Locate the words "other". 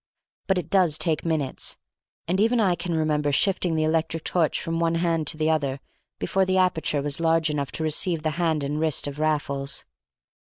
5.51-5.79